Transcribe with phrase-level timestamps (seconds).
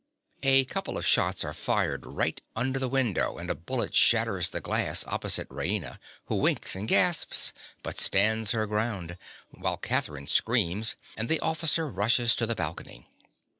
[0.41, 4.59] A couple of shots are fired right under the window, and a bullet shatters the
[4.59, 9.15] glass opposite Raina, who winks and gasps, but stands her ground,
[9.53, 13.05] whilst Catherine screams, and the officer rushes to the balcony.